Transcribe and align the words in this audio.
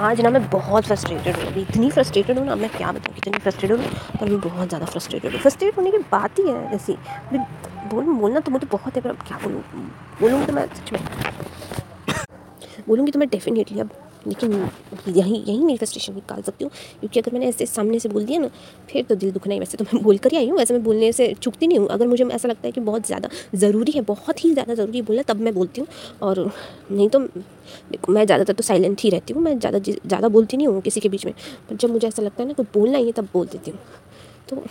आज 0.00 0.20
ना 0.20 0.30
मैं 0.30 0.48
बहुत 0.50 0.84
फ्रस्ट्रेटेड 0.84 1.36
हूँ। 1.36 1.46
अभी 1.46 1.60
इतनी 1.60 1.90
फ्रस्ट्रेटेड 1.90 2.38
हूँ 2.38 2.44
ना, 2.46 2.54
मैं 2.56 2.68
क्या 2.70 2.92
बताऊँ? 2.92 3.14
कितनी 3.14 3.38
फ्रस्ट्रेटेड 3.38 3.78
हूँ? 3.78 3.86
पर 4.20 4.28
मैं 4.28 4.38
बहुत 4.40 4.68
ज़्यादा 4.68 4.86
फ्रस्ट्रेटेड 4.86 5.32
हूँ। 5.32 5.40
फ्रस्ट्रेट 5.40 5.76
होने 5.78 5.90
की 5.90 5.98
बात 6.12 6.38
ही 6.38 6.48
है, 6.48 6.74
ऐसी। 6.74 6.96
बोल, 7.32 8.04
बोलना 8.04 8.40
तो 8.40 8.50
मुझे 8.50 8.66
बहुत 8.72 8.96
है, 8.96 9.02
पर 9.02 9.10
अब 9.10 9.16
क्या 9.28 9.38
बोलूँ? 9.44 9.60
बोलूँगी 10.20 10.46
तो 10.46 10.52
मैं 10.52 10.66
सच 10.66 10.92
में 10.92 11.00
बोलूँगी 12.88 13.12
तो 13.12 13.18
मैं 13.18 13.28
डेफिनेटली 13.28 13.80
अब 13.80 13.90
लेकिन 14.26 14.52
यहीं 15.08 15.42
यहीं 15.44 15.60
मेरी 15.60 15.76
फ्रस्ट्रेशन 15.76 16.14
निकाल 16.14 16.42
सकती 16.42 16.64
हूँ। 16.64 16.70
क्योंकि 17.00 17.20
अगर 17.20 17.32
मैंने 17.32 17.46
ऐसे 17.46 17.66
सामने 17.66 17.98
से 17.98 18.08
बोल 18.08 18.24
दिया 18.24 18.40
ना, 18.40 18.50
फिर 18.90 19.04
तो 19.04 19.14
दिल 19.14 19.30
दुखना 19.32 19.54
ही 19.54 19.60
वैसे 19.60 19.78
तो 19.78 19.84
मैं 19.84 20.02
बोल 20.02 20.18
कर 20.18 20.30
ही 20.30 20.36
आई 20.36 20.48
हूँ। 20.48 20.58
वैसे 20.58 20.74
मैं 20.74 20.82
बोलने 20.84 21.12
से 21.12 21.32
चुकती 21.34 21.66
नहीं 21.66 21.78
हूँ। 21.78 21.88
अगर 21.88 22.06
मुझे 22.06 22.24
ऐसा 22.24 22.48
लगता 22.48 22.66
है 22.68 22.72
कि 22.72 22.80
बहुत 22.80 23.06
ज़्यादा 23.06 23.28
ज़रूरी 23.54 23.92
है, 23.92 24.00
बहुत 24.02 24.44
ही 24.44 24.52
ज़्यादा 24.52 24.74
ज़रूरी 24.74 25.02
बोलना, 25.02 25.22
तब 25.22 25.40
मैं 25.40 25.54
बोलती 25.54 25.80
हूँ। 25.80 25.88
और 26.22 26.50
नहीं 26.90 27.08
तो 27.08 27.18
मैं 27.18 28.24
ज़्यादातर 28.26 28.52
तो 28.52 28.62
साइलेंट 28.62 29.00
ही 29.00 29.10
रहती 29.10 29.32
हूँ। 29.34 29.42
मैं 29.42 29.58
ज़्यादा 29.58 29.78
ज़्यादा 29.78 30.28
बोलती 30.28 30.56
नहीं 30.56 30.66
हूँ 30.66 30.80
किसी 30.80 31.00
के 31.00 31.08
बीच 31.08 31.26
में। 31.26 31.34
पर 31.70 31.76
जब 31.76 31.90
मुझे 31.90 32.06
ऐसा 32.08 32.22
लगता 32.22 32.42
है 32.42 32.48
ना, 32.48 32.54
कोई 32.54 32.66
बोलना 32.74 32.98
ही 32.98 33.06
है, 33.06 33.12
तब 33.12 33.28
बोल 33.34 33.46
देती 33.46 33.70
हूँ। 33.70 33.78
तो 34.48 34.62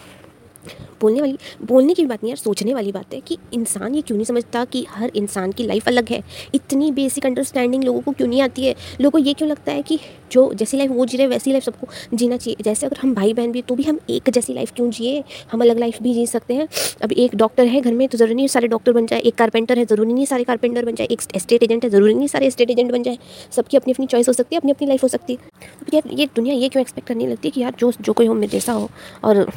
बोलने 1.02 1.22
वाली, 1.22 1.38
बोलने 1.62 1.94
की 1.94 2.06
बात 2.06 2.24
नहीं 2.24 2.32
यार, 2.32 2.38
सोचने 2.38 2.74
वाली 2.74 2.92
बात 2.92 3.14
है 3.14 3.20
कि 3.20 3.38
इंसान 3.54 3.96
ये 3.96 4.02
क्यों 4.02 4.18
नहीं 4.18 4.26
समझता 4.26 4.66
कि 4.66 4.86
हर 4.90 5.12
इंसान 5.16 5.52
की 5.52 5.64
लाइफ 5.64 5.88
अलग 5.88 6.10
है? 6.10 6.24
इतनी 6.56 6.92
बेसिक 6.92 7.26
अंडरस्टैंडिंग 7.26 7.84
लोगों 7.84 8.02
को 8.02 8.12
क्यों 8.12 8.28
नहीं 8.28 8.42
आती 8.42 8.66
है? 8.66 8.76
लोगों 9.02 9.12
को 9.12 9.18
ये 9.18 9.34
क्यों 9.34 9.50
लगता 9.50 9.72
है 9.72 9.82
कि 9.82 10.00
जो 10.32 10.54
जैसी 10.54 10.78
लाइफ 10.78 10.92
वो 10.92 11.06
जी 11.06 11.18
रहे 11.18 11.28
वैसी 11.28 11.52
लाइफ 11.52 11.64
सबको 11.64 11.88
जीना 12.14 12.38
चाहिए। 12.38 12.64
जैसे 12.64 12.86
अगर 12.86 12.98
हम 12.98 13.14
भाई 13.14 13.34
बहन 13.34 13.52
भी 13.52 13.62
तो 13.62 13.76
भी 13.76 13.84
हम 13.84 14.00
एक 14.10 14.30
जैसी 14.30 14.54
लाइफ 14.54 14.72
क्यों 14.76 14.90
जिए? 14.90 15.24
हम 15.52 15.62
अलग 15.62 15.80
लाइफ 15.80 16.02
भी 16.04 16.14
जी 16.14 16.26
सकते 16.28 16.54
हैं। 16.54 16.68
अब 17.02 17.12
एक 17.12 17.36
डॉक्टर 17.36 17.66
है 17.66 17.82
घर 17.82 17.94
में 17.94 18.08
तो 18.08 18.18
ज़रूरी 18.18 18.34
नहीं 18.34 18.48
सारे 18.48 18.68
डॉक्टर 18.68 18.92
बन 18.92 19.06
जाए। 19.06 19.20
एक 19.20 19.36
कारपेंटर 19.36 19.78
है, 19.78 19.86
ज़रूरी 19.86 20.14
नहीं 20.14 20.26
सारे 20.26 20.44
कारपेंटर 20.44 20.86
बन 20.86 20.96
जाए। 20.96 21.08
एक 21.12 21.22
स्टेट 21.22 21.64
एजेंट 21.64 21.84
है, 21.84 21.90
ज़रूरी 21.90 22.14
नहीं 22.14 22.28
सारे 22.28 22.52
स्टेट 22.52 22.70
एजेंट 22.70 22.92
बन 22.92 23.04
जाए। 23.04 23.18
सबकी 23.52 23.78
अपनी 23.78 23.94
अपनी 23.94 24.06
चॉइस 24.06 24.28
हो 24.28 24.34
सकती 24.34 24.56
है, 24.56 24.60
अपनी 24.60 24.72
अपनी 24.72 24.88
लाइफ 24.88 25.04
हो 25.04 25.08
सकती 25.08 25.34
है। 25.34 25.40
यार, 25.94 26.14
ये 26.14 26.26
दुनिया 26.36 26.56
ये 26.56 26.70
क्यों 26.70 26.82
एक्सपेक्ट 26.82 27.08
करने 27.08 27.28
लगती 27.28 27.48
है 27.48 27.52
कि 27.52 27.62
यार, 27.62 27.76
जो 27.80 27.92
जो 28.02 28.14
कोई 28.14 28.26
हो, 28.26 28.34
मेरे 28.34 28.48
जैसा 28.48 28.74
हो। 28.74 28.90
और 29.24 29.52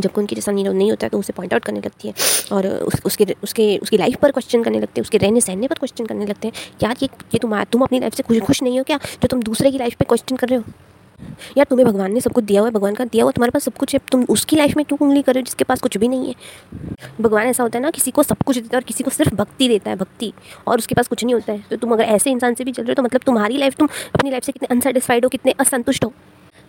जब 0.00 0.12
कोई 0.12 0.22
उनकी 0.22 0.34
जैसा 0.34 0.52
नहीं 0.52 0.68
नहीं 0.68 0.90
होता 0.90 1.06
है 1.06 1.10
तो 1.10 1.18
उसे 1.18 1.32
पॉइंट 1.32 1.54
आउट 1.54 1.64
करने 1.64 1.80
लगती 1.80 2.08
है 2.08 2.14
और 2.52 2.66
उस, 2.66 3.00
उसके 3.04 3.26
उसके 3.42 3.76
उसकी 3.82 3.98
लाइफ 3.98 4.16
पर 4.22 4.30
क्वेश्चन 4.30 4.62
करने 4.62 4.80
लगते 4.80 5.00
हैं 5.00 5.04
उसके 5.04 5.18
रहने 5.18 5.40
सहने 5.40 5.68
पर 5.68 5.74
क्वेश्चन 5.74 6.06
करने 6.06 6.26
लगते 6.26 6.48
हैं। 6.48 6.54
यार 6.82 6.96
ये 7.02 7.08
ये 7.34 7.38
तुम 7.38 7.62
तुम 7.64 7.82
अपनी 7.82 8.00
लाइफ 8.00 8.14
से 8.14 8.22
खुश 8.22 8.40
खुश 8.40 8.62
नहीं 8.62 8.78
हो 8.78 8.84
क्या? 8.84 8.96
जो 8.96 9.28
तुम 9.28 9.42
दूसरे 9.42 9.70
की 9.70 9.78
लाइफ 9.78 9.94
पर 9.94 10.04
क्वेश्चन 10.04 10.36
कर 10.36 10.48
रहे 10.48 10.58
हो। 10.58 10.64
यार 11.56 11.66
तुम्हें 11.70 11.86
भगवान 11.88 12.12
ने 12.12 12.20
सब 12.20 12.32
कुछ 12.32 12.44
दिया 12.44 12.60
हुआ 12.60 12.68
है 12.68 12.74
भगवान 12.74 12.94
का 12.94 13.04
दिया 13.04 13.24
हुआ 13.24 13.32
तुम्हारे 13.32 13.50
पास 13.50 13.64
सब 13.64 13.74
कुछ 13.74 13.94
है 13.94 14.00
तुम 14.12 14.24
उसकी 14.30 14.56
लाइफ 14.56 14.76
में 14.76 14.84
क्यों 14.84 14.98
उंगली 15.06 15.22
कर 15.22 15.34
रहे 15.34 15.40
हो 15.40 15.44
जिसके 15.44 15.64
पास 15.64 15.80
कुछ 15.80 15.96
भी 15.98 16.08
नहीं 16.08 16.28
है? 16.28 16.34
भगवान 17.20 17.46
ऐसा 17.46 17.62
होता 17.62 17.78
है 17.78 17.82
ना 17.82 17.90
किसी 17.90 18.10
को 18.10 18.22
सब 18.22 18.42
कुछ 18.46 18.56
देता 18.56 18.76
है 18.76 18.78
और 18.78 18.84
किसी 18.84 19.04
को 19.04 19.10
सिर्फ़ 19.10 19.34
भक्ति 19.34 19.68
देता 19.68 19.90
है 19.90 19.96
भक्ति। 19.96 20.32
और 20.66 20.78
उसके 20.78 20.94
पास 20.94 21.08
कुछ 21.08 21.24
नहीं 21.24 21.34
होता 21.34 21.52
है। 21.52 21.64
तो 21.70 21.76
तुम 21.76 21.92
अगर 21.92 22.04
ऐसे 22.04 22.30
इंसान 22.30 22.54
से 22.54 22.64
भी 22.64 22.72
चल 22.72 22.82
रहे 22.82 22.90
हो 22.90 22.94
तो 22.94 23.02
मतलब 23.02 23.20
तुम्हारी 23.26 23.56
लाइफ 23.56 23.76
तुम 23.76 23.88
अपनी 24.14 24.30
लाइफ 24.30 24.44
से 24.44 24.52
कितने 24.52 24.68
अनसेटिस्फाइड 24.70 25.24
हो 25.24 25.28
कितने 25.28 25.54
असंतुष्ट 25.60 26.04
हो? 26.04 26.12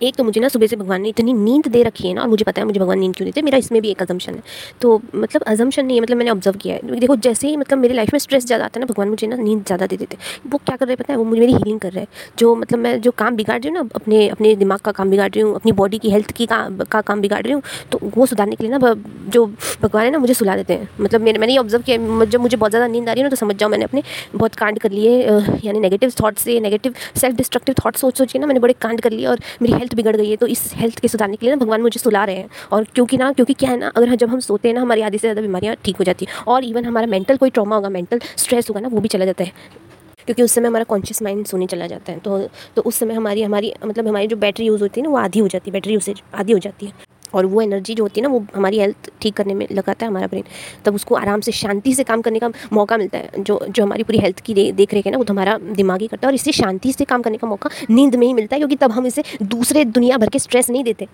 एक 0.02 0.16
तो 0.16 0.23
मुझे 0.23 0.42
ना 0.42 0.48
सुबह 0.48 0.67
से 0.67 0.76
भगवान 0.76 1.02
ने 1.02 1.09
इतनी 1.09 1.34
नींद 1.36 1.67
दे 1.67 1.81
रखी 1.84 2.08
है 2.08 2.14
ना, 2.14 2.22
और 2.22 2.28
मुझे 2.28 2.45
पता 2.45 2.62
है 2.62 2.66
मुझे 2.67 2.80
भगवान 2.80 3.00
नींद 3.00 3.16
क्यों 3.16 3.26
देते 3.26 3.42
मेरा 3.42 3.58
इसमें 3.58 3.81
भी 3.81 3.90
एक 3.92 4.02
अजम्पन 4.02 4.34
है। 4.34 4.42
तो 4.81 5.02
मतलब 5.16 5.44
अजम्पन 5.44 5.86
नहीं 5.86 5.98
है 5.98 6.02
मतलब 6.02 6.17
मैंने 6.17 6.31
ऑब्ज़र्व 6.31 6.58
किया 6.58 6.76
है। 6.76 7.00
देखो, 7.00 7.16
जैसे 7.17 7.48
ही 7.48 7.58
मतलब 7.58 7.80
मेरी 7.80 7.94
लाइफ 7.94 8.14
में 8.14 8.20
स्ट्रेस 8.20 8.45
ज़्यादा 8.45 8.66
आता 8.66 8.80
है 8.80 8.86
ना, 8.86 8.92
भगवान 8.94 9.09
मुझे 9.09 9.28
ना 9.28 9.36
नींद 9.38 9.64
ज़्यादा 9.66 9.88
दे 9.88 9.98
देते 9.98 10.18
वो 10.48 10.58
क्या 10.59 10.75
कर 10.75 10.86
रहे 10.86 10.94
हैं 10.94 10.98
पता 10.98 11.14
है? 11.14 11.18
वो 11.18 11.23
मुझे 11.25 11.40
मेरी 11.42 11.53
हीलिंग 11.53 11.80
कर 11.80 11.92
रहे 11.92 12.02
हैं। 12.02 12.36
जो 12.40 12.56
मतलब 12.56 12.80
मैं 12.80 13.00
जो 13.02 13.12
काम 13.18 13.36
बिगाड़ 13.36 13.59
रही 13.59 13.70
हूँ 13.70 13.75
ना, 13.75 13.90
अपने 13.95 14.28
अपने 14.30 14.56
दिमाग 14.58 14.80
का 14.80 14.92
काम 14.92 15.09
बिगाड़ 15.09 15.30
रही 15.30 15.42
हूँ, 15.42 15.56
अपनी 15.56 15.72
बॉडी 15.73 15.98
की 16.00 16.12
हेल्थ 16.12 16.31
की 16.31 16.48
का 16.48 17.02
काम 17.02 17.22
बिगाड़ 17.22 17.42
रही 17.44 17.53
हूँ 17.53 17.62
तो 17.92 18.00
वो 18.16 18.25
सुधारने 18.25 18.56
के 18.56 18.64
लिए 18.64 18.78
ना 18.78 18.94
जो 19.30 19.45
भगवान 19.81 20.03
है 20.06 20.12
ना, 20.12 20.18
मुझे 20.20 20.34
सुला 20.34 20.56
देते 20.56 20.73
हैं। 20.73 20.90
मतलब 21.00 21.22
मैंने 21.22 21.40
मैंने 21.40 21.53
ये 21.53 21.59
ऑब्ज़र्व 21.59 21.84
किया 21.84 22.25
जब 22.25 22.42
मुझे 22.42 22.58
बहुत 22.58 22.72
ज़्यादा 22.72 22.88
नींद 22.88 23.09
आ 23.09 23.14
रही 23.14 23.22
है 23.22 23.25
ना 23.25 23.30
तो 23.30 23.36
समझ 23.36 23.56
जाओ 23.56 23.70
मैंने 23.70 23.86
अपने 23.86 24.03
बहुत 24.36 24.56
कांड 24.56 24.80
कर 24.80 24.92
लिए 24.92 25.22
यानी 25.64 25.80
नेगेटिव 25.80 26.12
थाट्स 26.22 26.42
से 26.44 26.59
नेगेटिव 26.59 26.94
सेल्फ 27.16 27.36
डिस्ट्रक्टिव 27.38 27.75
थाट्स 27.80 28.02
सोच 28.02 28.18
सोचिए 28.18 28.42
ना 28.42 28.48
मैंने 28.48 28.59
बड़े 28.59 28.73
कांड 28.81 29.02
कर 29.02 29.12
लिए, 29.12 29.25
और 29.25 29.40
मेरी 29.62 29.73
हेल्थ 29.73 29.87
बिगड़ 29.96 30.16
गई 30.16 30.30
है 30.30 30.36
तो 30.36 30.48
इस 30.48 30.72
हेल्थ 30.76 31.00
के 31.00 31.08
सुधारने 31.08 31.36
के 31.36 31.46
लिए 31.46 31.56
ना 31.56 31.60
भगवान 31.60 31.82
मुझे 31.82 32.00
सुला 32.00 32.24
रहे 32.26 32.36
हैं। 32.36 32.50
और 32.72 32.84
क्योंकि 32.96 33.18
ना, 33.18 33.32
क्योंकि 33.32 33.54
क्या 33.54 33.70
है 33.70 33.78
ना, 33.78 33.88
अगर 33.88 34.16
जब 34.16 34.30
हम 34.30 34.40
सोते 34.40 34.68
हैं 34.68 34.76
ना, 34.76 34.82
हमारी 34.82 35.02
आधी 35.02 35.18
से 35.18 35.28
ज़्यादा 35.28 35.42
बीमारियाँ 35.42 35.75
ठीक 35.86 35.98
हो 35.98 36.03
जाती 36.03 36.25
हैं। 36.25 36.44
और 36.46 36.64
इवन 36.64 36.86
हमारा 36.86 37.08
मेंटल 37.08 37.38
कोई 37.38 37.50
ट्रॉमा 37.50 37.75
होगा 37.75 37.90
मेंटल 37.90 38.20
स्ट्रेस 38.38 38.70
होगा 38.70 38.80
ना, 38.80 38.88
वो 38.88 39.00
भी 39.00 39.08
चला 39.08 39.26
जाता 39.26 39.44
है। 39.44 39.52
क्योंकि 40.26 40.44
उस 40.44 40.52
समय 40.52 40.68
हमारा 40.68 40.84
कॉन्शियस 40.84 41.22
माइंड 41.22 41.46
सोने 41.46 41.66
चला 41.66 41.88
जाता 41.88 42.12
है। 42.12 42.20
तो 42.20 42.40
तो 42.76 42.81
उस 42.81 42.96
समय 42.96 43.14
हमारी 43.14 43.44
हमारी 43.44 43.74
मतलब 43.86 44.08
हमारी 44.08 44.28
जो 44.28 44.38
बैटरी 44.38 44.66
यूज़ 44.66 44.81
होती 44.81 45.02
है 45.02 45.08
ना, 45.08 45.12
वो 45.12 45.18
आधी 45.18 45.40
हो 45.40 45.47
जाती 45.47 45.70
है 45.70 45.74
बैटरी 45.74 45.94
यूसेज 45.94 46.22
आधी 46.34 46.53
हो 46.53 46.59
जाती 46.59 46.86
है। 46.86 47.06
और 47.34 47.46
वो 47.46 47.62
एनर्जी 47.62 47.96
जो 47.96 48.04
होती 48.04 48.22
है 48.22 48.28
ना, 48.28 48.34
वो 48.34 48.46
हमारी 48.56 48.80
हेल्थ 48.80 49.12
ठीक 49.22 49.34
करने 49.36 49.54
में 49.54 49.68
लगाता 49.72 50.06
है 50.06 50.10
हमारा 50.10 50.28
ब्रेन 50.28 50.44
तब 50.86 50.96
उसको 50.96 51.16
आराम 51.16 51.42
से, 51.42 51.52
शांति 51.54 51.94
से 51.94 52.04
काम 52.04 52.22
करने 52.22 52.40
का 52.40 52.52
मौका 52.74 52.98
मिलता 52.98 53.18
है। 53.18 53.30
जो 53.40 53.60
जो 53.68 53.84
हमारी 53.84 54.04
पूरी 54.04 54.18
हेल्थ 54.18 54.40
की 54.42 54.72
देख 54.72 54.94
रेख 54.94 55.06
है 55.06 55.12
ना, 55.12 55.18
वो 55.18 55.24
तो 55.24 55.34
हमारा 55.34 55.58
दिमाग 55.58 56.02
ही 56.02 56.08
करता 56.08 56.28
है 56.28 56.32
और 56.32 56.36
इससे 56.36 56.52
शांति 56.54 56.94
से 56.94 57.06
काम 57.06 57.22
करने 57.22 57.38
का 57.38 57.48
मौका 57.48 57.70
नींद 57.90 58.16
में 58.16 58.28
ही 58.28 58.34
मिलता 58.34 58.56
है, 58.56 58.60
क्योंकि 58.60 58.76
तब 58.76 58.92
हम 58.92 59.08
इसे 59.08 59.24
दूसरे 59.44 59.86
दुनिया 59.86 60.18
भर 60.18 60.30
के 60.30 60.40
स्ट्रेस 60.40 60.70
नहीं 60.70 60.84
देते। 60.84 61.08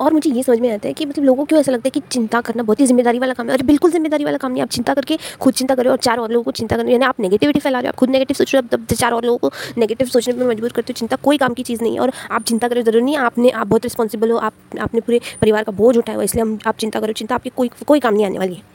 और 0.00 0.12
मुझे 0.12 0.30
ये 0.30 0.42
समझ 0.42 0.58
में 0.60 0.70
आता 0.72 0.88
है 0.88 0.94
कि 0.94 1.06
मतलब 1.06 1.24
लोगों 1.24 1.36
को 1.36 1.44
क्यों 1.44 1.60
ऐसा 1.60 1.72
लगता 1.72 1.86
है 1.86 1.90
कि 1.90 2.00
चिंता 2.10 2.40
करना 2.40 2.62
बहुत 2.62 2.80
ही 2.80 2.86
ज़िम्मेदारी 2.86 3.18
वाला 3.18 3.34
काम 3.34 3.48
है? 3.48 3.56
और 3.56 3.62
बिल्कुल 3.64 3.90
ज़िम्मेदारी 3.90 4.24
वाला 4.24 4.38
काम 4.38 4.52
नहीं 4.52 4.62
आप 4.62 4.68
चिंता 4.70 4.94
करके 4.94 5.18
खुद 5.40 5.54
चिंता 5.54 5.74
करो 5.74 5.90
और 5.90 5.96
चार 5.98 6.18
और 6.18 6.30
लोगों 6.30 6.44
को 6.44 6.50
चिंता 6.52 6.76
करो 6.76 6.88
यानी 6.88 7.04
आप 7.04 7.20
नेगेटिविटी 7.20 7.60
फैला 7.60 7.78
रहे 7.78 7.88
हो, 7.88 7.92
आप 7.92 7.96
खुद 7.96 8.10
नेगेटिव 8.10 8.34
सोच 8.34 8.54
रहे 8.54 8.62
हो, 8.62 8.76
तब 8.76 8.94
चार 8.94 9.12
और 9.12 9.24
लोगों 9.24 9.38
को 9.38 9.50
नेगेटिव 9.78 10.06
सोचने 10.08 10.34
पर 10.34 10.48
मजबूर 10.48 10.72
करते 10.72 10.92
हो। 10.92 10.98
चिंता 10.98 11.16
कोई 11.24 11.38
काम 11.38 11.54
की 11.54 11.62
चीज़ 11.62 11.82
नहीं 11.82 11.94
है 11.94 12.00
और 12.00 12.12
आप 12.30 12.42
चिंता 12.44 12.68
करो, 12.68 12.82
ज़रूरी 12.82 13.04
नहीं 13.04 13.16
आपने, 13.18 13.50
आप 13.50 13.66
बहुत 13.66 13.84
रिस्पॉन्सिबल 13.84 14.30
हो, 14.30 14.38
आप, 14.38 14.52
आपने 14.80 15.00
पूरे 15.00 15.20
परिवार 15.40 15.64
का 15.64 15.72
बोझ 15.74 15.96
उठाया 15.96 16.16
हुआ 16.16 16.24
इसलिए 16.24 16.42
हम, 16.42 16.58
आप 16.66 16.76
चिंता 16.76 17.00
करो। 17.00 17.12
चिंता 17.14 17.34
आपकी 17.34 17.50
कोई 17.56 17.70
कोई 17.86 18.00
काम 18.00 18.14
नहीं 18.14 18.26
आने 18.26 18.38
वाली 18.38 18.54
है। 18.54 18.72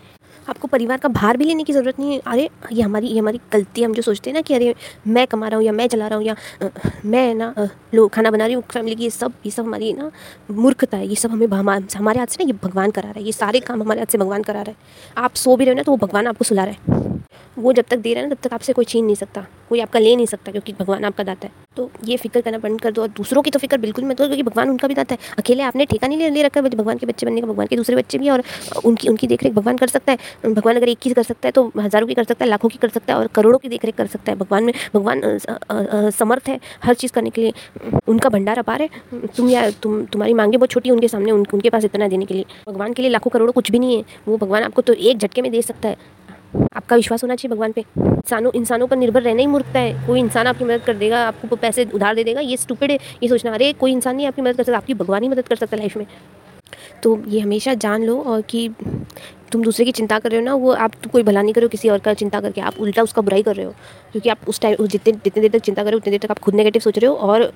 आपको 0.49 0.67
परिवार 0.67 0.97
का 0.97 1.09
भार 1.09 1.37
भी 1.37 1.45
लेने 1.45 1.63
की 1.63 1.73
ज़रूरत 1.73 1.99
नहीं 1.99 2.13
है। 2.13 2.19
अरे, 2.27 2.49
ये 2.71 2.81
हमारी 2.81 3.07
ये 3.07 3.19
हमारी 3.19 3.39
गलती 3.53 3.81
है। 3.81 3.87
हम 3.87 3.93
जो 3.93 4.01
सोचते 4.01 4.29
हैं 4.29 4.35
ना 4.35 4.41
कि 4.41 4.53
अरे, 4.53 4.73
मैं 5.07 5.25
कमा 5.27 5.47
रहा 5.47 5.57
हूँ 5.57 5.65
या 5.65 5.71
मैं 5.71 5.87
चला 5.87 6.07
रहा 6.07 6.17
हूँ 6.17 6.25
या 6.25 6.35
मैं 7.05 7.33
ना 7.35 7.53
लोग 7.93 8.09
खाना 8.13 8.31
बना 8.31 8.45
रही 8.45 8.53
हूँ 8.53 8.63
फैमिली 8.71 8.95
की 8.95 9.03
ये 9.03 9.09
सब 9.09 9.33
ये 9.45 9.51
सब 9.51 9.65
हमारी 9.65 9.93
ना 9.93 10.11
मूर्खता 10.51 10.97
है। 10.97 11.07
ये 11.07 11.15
सब 11.15 11.31
हमें 11.31 11.47
हमारे 11.47 12.19
हाथ 12.19 12.27
से 12.27 12.43
ना 12.43 12.47
ये 12.47 12.57
भगवान 12.63 12.91
करा 12.91 13.09
रहा 13.09 13.19
है। 13.19 13.25
ये 13.25 13.31
सारे 13.31 13.59
काम 13.59 13.81
हमारे 13.83 13.99
हाथ 13.99 14.11
से 14.11 14.17
भगवान 14.17 14.43
करा 14.43 14.61
रहा 14.61 14.71
है। 14.71 15.23
आप 15.25 15.35
सो 15.35 15.55
भी 15.55 15.65
रहे 15.65 15.73
हो 15.73 15.77
ना 15.77 15.83
तो 15.83 15.91
वो 15.91 15.97
भगवान 15.97 16.27
आपको 16.27 16.45
सुला 16.45 16.63
रहा 16.63 16.93
है। 16.93 16.98
वो 17.57 17.73
जब 17.73 17.85
तक 17.89 17.97
दे 17.97 18.13
रहा 18.13 18.23
है 18.23 18.29
ना, 18.29 18.35
तब 18.35 18.41
तक 18.41 18.53
आपसे 18.53 18.73
कोई 18.73 18.85
छीन 18.85 19.05
नहीं 19.05 19.15
सकता। 19.15 19.45
कोई 19.69 19.79
आपका 19.79 19.99
ले 19.99 20.15
नहीं 20.15 20.25
सकता, 20.25 20.51
क्योंकि 20.51 20.73
भगवान 20.73 21.05
आपका 21.05 21.23
दाता 21.23 21.47
है। 21.47 21.67
तो 21.77 21.89
ये 22.05 22.17
फ़िक्र 22.17 22.41
करना 22.41 22.57
बंद 22.57 22.81
कर 22.81 22.91
दो, 22.91 23.01
और 23.01 23.07
दूसरों 23.07 23.41
की 23.41 23.51
तो 23.51 23.59
फ़िक्र 23.59 23.77
बिल्कुल 23.77 24.05
मत 24.05 24.17
करो, 24.17 24.27
क्योंकि 24.27 24.43
भगवान 24.43 24.69
उनका 24.69 24.87
भी 24.87 24.93
दाता 24.93 25.15
है। 25.15 25.35
अकेले 25.37 25.63
आपने 25.63 25.85
ठेका 25.85 26.07
नहीं 26.07 26.29
ले 26.31 26.43
रखा 26.43 26.61
है, 26.61 26.69
भगवान 26.69 26.97
के 26.97 27.05
बच्चे 27.05 27.25
बनने 27.25 27.41
का, 27.41 27.47
भगवान 27.47 27.67
के 27.67 27.75
दूसरे 27.75 27.95
बच्चे 27.95 28.17
भी 28.17 28.29
और 28.29 28.43
उनकी 28.85 29.07
उनकी 29.07 29.27
देख 29.27 29.45
भगवान 29.49 29.77
कर 29.77 29.87
सकता 29.87 30.11
है। 30.11 30.53
भगवान 30.53 30.75
अगर 30.75 30.89
एक 30.89 30.99
की 30.99 31.09
कर 31.09 31.23
सकता 31.23 31.47
है 31.47 31.51
तो 31.51 31.71
हज़ारों 31.77 32.07
की 32.07 32.13
कर 32.13 32.23
सकता 32.23 32.45
है, 32.45 32.49
लाखों 32.49 32.69
की 32.69 32.77
कर 32.77 32.89
सकता 32.89 33.13
है, 33.13 33.19
और 33.19 33.27
करोड़ों 33.27 33.59
की 33.59 33.69
देख 33.69 33.85
कर 33.89 34.07
सकता 34.07 34.31
है। 34.31 34.37
भगवान 34.37 34.63
में, 34.63 34.73
भगवान 34.93 35.21
समर्थ 36.11 36.49
है 36.49 36.59
हर 36.83 36.93
चीज़ 36.95 37.13
करने 37.13 37.29
के 37.29 37.41
लिए। 37.41 37.53
उनका 38.07 38.29
भंडार 38.29 38.59
अपार 38.59 38.81
है। 38.81 38.89
तुम 39.37 39.49
या, 39.49 39.69
तुम, 39.73 40.03
तुम्हारी 40.05 40.33
मांगे 40.33 40.57
बहुत 40.57 40.69
छोटी 40.69 40.89
उनके 40.89 41.07
सामने 41.07 41.31
उनके 41.31 41.69
पास 41.69 41.85
इतना 41.85 42.07
देने 42.07 42.25
के 42.25 42.33
लिए। 42.33 42.45
भगवान 42.69 42.93
के 42.93 43.01
लिए 43.01 43.11
लाखों 43.11 43.31
करोड़ों 43.31 43.53
कुछ 43.53 43.71
भी 43.71 43.79
नहीं 43.79 43.97
है। 43.97 44.03
वो 44.27 44.37
भगवान 44.37 44.63
आपको 44.63 44.81
तो 44.81 44.93
एक 44.93 45.17
झटके 45.17 45.41
में 45.41 45.51
दे 45.51 45.61
सकता 45.61 45.89
है। 45.89 45.97
आपका 46.73 46.95
विश्वास 46.95 47.23
होना 47.23 47.35
चाहिए 47.35 47.55
भगवान 47.55 47.71
पे। 47.71 47.81
इंसानों 47.97 48.51
इंसानों 48.55 48.87
पर 48.87 48.97
निर्भर 48.97 49.21
रहना 49.21 49.41
ही 49.41 49.47
मूर्खता 49.47 49.79
है। 49.79 50.07
कोई 50.07 50.19
इंसान 50.19 50.47
आपकी 50.47 50.65
मदद 50.65 50.81
कर 50.81 50.93
देगा, 50.93 51.27
आपको 51.27 51.55
पैसे 51.55 51.87
उधार 51.93 52.15
दे 52.15 52.23
देगा, 52.23 52.41
ये 52.41 52.57
स्टूपिड 52.57 52.91
है, 52.91 52.99
ये 53.23 53.29
सोचना। 53.29 53.53
अरे, 53.53 53.73
कोई 53.73 53.91
इंसान 53.91 54.15
नहीं 54.15 54.27
आपकी 54.27 54.41
मदद 54.41 54.57
कर 54.57 54.63
सकता, 54.63 54.77
आपकी 54.77 54.93
भगवान 54.93 55.23
ही 55.23 55.29
मदद 55.29 55.47
कर 55.47 55.55
सकता 55.55 55.77
लाइफ 55.77 55.97
में। 55.97 56.05
तो 57.03 57.23
ये 57.27 57.39
हमेशा 57.39 57.73
जान 57.73 58.03
लो 58.03 58.21
और 58.21 58.41
कि 58.41 58.69
तुम 59.51 59.63
दूसरे 59.63 59.85
की 59.85 59.91
चिंता 59.91 60.19
कर 60.19 60.31
रहे 60.31 60.39
हो 60.39 60.45
ना, 60.45 60.53
वो 60.53 60.71
आप 60.71 60.91
कोई 61.11 61.23
भला 61.23 61.41
नहीं 61.41 61.53
करो 61.53 61.67
किसी 61.67 61.89
और 61.89 61.99
का 61.99 62.13
चिंता 62.13 62.41
करके। 62.41 62.61
आप 62.61 62.73
उल्टा 62.79 63.01
उसका 63.01 63.21
बुराई 63.21 63.43
कर 63.43 63.55
रहे 63.55 63.65
हो। 63.65 63.71
क्योंकि 64.11 64.29
आप 64.29 64.37
उस 64.47 64.59
टाइम 64.59 64.87
जितने 64.87 65.13
जितने 65.13 65.41
देर 65.41 65.51
तक 65.51 65.59
चिंता 65.59 65.83
कर 65.83 65.89
रहे 65.89 65.93
हो, 65.93 65.97
उतनी 65.97 66.11
देर 66.11 66.19
तक 66.19 66.31
आप 66.31 66.39
खुद 66.39 66.55
नेगेटिव 66.55 66.79
सोच 66.79 66.99
रहे 66.99 67.09
हो 67.09 67.15
और 67.15 67.53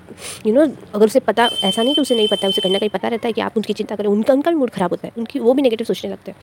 यू 0.48 0.54
नो 0.54 0.62
अगर 0.96 1.06
उसे 1.06 1.20
पता 1.20 1.50
ऐसा 1.64 1.84
नहीं 1.84 1.96
कि 1.96 2.02
उसे 2.02 2.16
नहीं 2.16 2.28
पता 2.28 2.46
है, 2.46 2.50
उसे 2.50 2.62
कहीं 2.62 2.74
ना 2.74 2.80
कहीं 2.80 2.90
पता 2.90 3.08
रहता 3.08 3.28
है 3.28 3.34
कि 3.34 3.42
आप 3.42 3.54
उनकी 3.58 3.74
चिंता 3.74 3.96
करें 3.96 4.10
उनका 4.10 4.34
उनका 4.34 4.52
भी 4.52 4.58
मूड 4.58 4.70
खराब 4.70 4.90
होता 4.90 5.08
है। 5.08 5.14
उनकी 5.18 5.40
वो 5.40 5.54
भी 5.54 5.62
नेगेटिव 5.62 5.86
सोचने 5.86 6.12
लगते 6.12 6.32
हैं। 6.32 6.38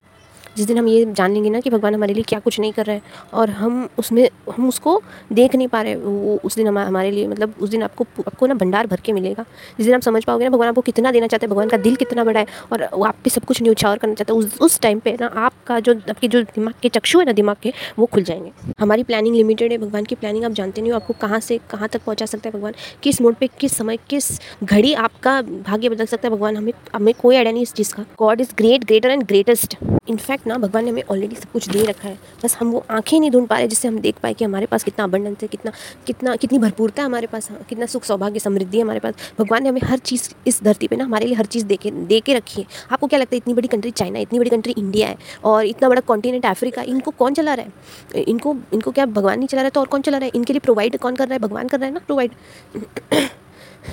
जिस 0.60 0.66
दिन 0.66 0.78
हम 0.78 0.88
ये 0.88 1.04
जान 1.12 1.32
लेंगे 1.32 1.50
ना 1.50 1.60
कि 1.60 1.70
भगवान 1.70 1.94
हमारे 1.94 2.14
लिए 2.14 2.22
क्या 2.28 2.38
कुछ 2.38 2.58
नहीं 2.60 2.72
कर 2.72 2.86
रहे 2.86 2.96
हैं 2.96 3.28
और 3.34 3.50
हम 3.50 3.88
उसमें, 3.98 4.28
हम 4.56 4.68
उसको 4.68 5.00
देख 5.32 5.54
नहीं 5.54 5.68
पा 5.68 5.80
रहे, 5.82 5.94
वो 5.96 6.38
उस 6.44 6.56
दिन 6.56 6.66
हमारे 6.68 7.10
लिए 7.10 7.28
मतलब 7.28 7.54
उस 7.60 7.70
दिन 7.70 7.82
आपको 7.82 8.04
आपको 8.20 8.46
ना 8.46 8.54
भंडार 8.54 8.86
भर 8.86 9.00
के 9.00 9.12
मिलेगा। 9.12 9.44
जिस 9.78 9.86
दिन 9.86 9.94
आप 9.94 10.02
समझ 10.02 10.24
पाओगे 10.24 10.44
ना 10.44 10.50
भगवान 10.50 10.68
आपको 10.68 10.80
कितना 10.80 11.12
देना 11.12 11.26
चाहते 11.26 11.46
हैं, 11.46 11.50
भगवान 11.50 11.68
का 11.68 11.76
दिल 11.78 11.96
कितना 11.96 12.24
बड़ा 12.24 12.40
है 12.40 12.46
और 12.72 12.88
वो 12.94 13.04
आप 13.04 13.16
पे 13.24 13.30
सब 13.30 13.44
कुछ 13.44 13.62
न्यौछावर 13.62 13.98
करना 13.98 14.14
चाहता 14.14 14.32
है, 14.32 14.38
उस 14.38 14.58
उस 14.60 14.78
टाइम 14.80 14.98
पे 14.98 15.16
ना 15.20 15.26
आपका 15.36 15.78
जो, 15.80 15.94
आपके 16.10 16.28
जो 16.28 16.42
दिमाग 16.42 16.74
के 16.82 16.88
चक्षु 16.88 17.18
है 17.18 17.24
ना 17.24 17.32
दिमाग 17.32 17.56
के, 17.62 17.72
वो 17.98 18.06
खुल 18.06 18.22
जाएँगे। 18.22 18.72
हमारी 18.80 19.02
प्लानिंग 19.02 19.36
लिमिटेड 19.36 19.72
है, 19.72 19.78
भगवान 19.78 20.04
की 20.04 20.14
प्लानिंग 20.14 20.44
आप 20.44 20.52
जानते 20.52 20.80
नहीं 20.80 20.92
हो, 20.92 20.96
आपको 20.96 21.14
कहाँ 21.20 21.40
से, 21.40 21.58
कहाँ 21.70 21.88
तक 21.88 22.04
पहुँचा 22.06 22.26
सकता 22.26 22.48
है 22.48 22.52
भगवान, 22.52 22.74
किस 23.02 23.20
मोड 23.22 23.34
पर 23.34 23.46
किस 23.60 23.76
समय, 23.76 23.96
किस 24.10 24.30
घड़ी 24.64 24.92
आपका 25.06 25.40
भाग्य 25.42 25.88
बदल 25.88 26.06
सकता 26.06 26.28
है, 26.28 26.34
भगवान 26.34 26.56
हमें 26.56 26.72
हमें 26.94 27.12
कोई 27.14 27.36
आइडिया 27.36 27.52
नहीं 27.52 27.62
इस 27.62 27.72
चीज़ 27.74 27.94
का। 27.94 28.04
God 28.18 28.40
is 28.40 28.54
great 28.58 28.84
greater 28.84 29.10
and 29.10 29.22
greatest 29.24 29.76
in fact 30.08 30.46
ना 30.50 30.58
भगवान 30.58 30.84
ने 30.84 30.90
हमें 30.90 31.02
ऑलरेडी 31.02 31.36
सब 31.36 31.50
कुछ 31.52 31.68
दे 31.68 31.84
रखा 31.84 32.08
है। 32.08 32.18
बस 32.44 32.56
हम 32.60 32.70
वो 32.70 32.84
आँखें 32.90 33.18
नहीं 33.20 33.30
ढूंढ 33.30 33.46
पा 33.48 33.58
रहे 33.58 33.68
जिससे 33.68 33.88
हम 33.88 33.98
देख 34.00 34.18
पाए 34.22 34.34
कि 34.34 34.44
हमारे 34.44 34.66
पास 34.66 34.84
कितना 34.84 35.04
अबंडेंस 35.04 35.36
है, 35.42 35.48
कितना 35.48 35.72
कितना, 36.06 36.36
कितनी 36.36 36.58
भरपूरता 36.58 37.02
है 37.02 37.06
हमारे 37.06 37.26
पास 37.26 37.48
कितना 37.68 37.86
सुख 37.86 38.04
सौभाग्य 38.04 38.40
समृद्धि 38.40 38.76
है 38.78 38.82
हमारे 38.84 39.00
पास। 39.00 39.14
भगवान 39.38 39.62
ने 39.62 39.68
हमें 39.68 39.80
हर 39.84 39.98
चीज़ 40.00 40.28
इस 40.46 40.62
धरती 40.62 40.88
पर 40.88 40.96
ना 40.96 41.04
हमारे 41.04 41.26
लिए 41.26 41.34
हर 41.34 41.46
चीज़ 41.46 41.64
दे 41.64 41.78
दे 41.86 42.20
के 42.20 42.34
रखी 42.34 42.60
है। 42.60 42.66
आपको 42.92 43.06
क्या 43.06 43.18
लगता 43.18 43.34
है 43.34 43.38
इतनी 43.38 43.54
बड़ी 43.54 43.68
कंट्री 43.68 43.90
चाइना 43.92 44.18
इतनी 44.18 44.38
बड़ी 44.38 44.50
कंट्री 44.50 44.74
इंडिया 44.78 45.08
है 45.08 45.16
और 45.44 45.64
इतना 45.66 45.88
बड़ा 45.88 46.00
कॉन्टीनेंट 46.02 46.46
अफ्रीका 46.46 46.82
इनको 46.82 47.10
कौन 47.10 47.34
चला 47.34 47.54
रहा 47.54 47.66
है? 47.66 48.22
इनको 48.22 48.56
इनको 48.72 48.90
क्या 48.90 49.06
भगवान 49.08 49.38
नहीं 49.38 49.48
चला 49.48 49.60
रहा 49.60 49.66
है 49.66 49.70
तो 49.70 49.80
और 49.80 49.86
कौन 49.86 50.00
चला 50.00 50.18
रहा 50.18 50.26
है? 50.26 50.32
इनके 50.34 50.52
लिए 50.52 50.60
प्रोवाइड 50.60 50.98
कौन 50.98 51.16
कर 51.16 51.28
रहा 51.28 51.34
है? 51.34 51.38
भगवान 51.38 51.68
कर 51.68 51.78
रहा 51.78 51.86
है 51.86 51.94
ना 51.94 52.00
प्रोवाइड 52.06 52.30